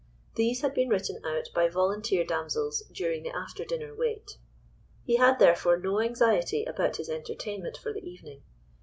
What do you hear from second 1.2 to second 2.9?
out by volunteer damsels